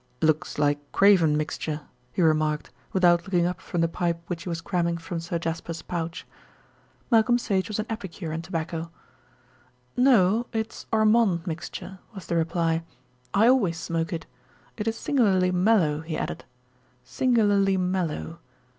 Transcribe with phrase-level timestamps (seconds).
[0.19, 4.59] "Looks like Craven Mixture," he remarked without looking up from the pipe which he was
[4.59, 6.25] cramming from Sir Jasper's pouch.
[7.11, 8.89] Malcolm Sage was an epicure in tobacco.
[9.95, 12.81] "No; it's Ormonde Mixture," was the reply.
[13.31, 14.25] "I always smoke it.
[14.75, 16.45] It is singularly mellow," he added,
[17.03, 18.39] "singularly mellow."